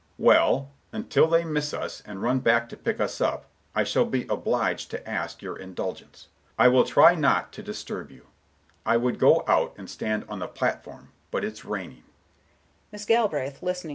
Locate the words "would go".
8.97-9.43